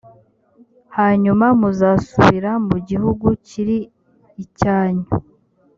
hanyuma 0.97 1.45
muzasubira 1.59 2.51
mu 2.67 2.77
gihugu 2.89 3.27
kiri 3.47 3.77
icyanyu, 4.43 5.07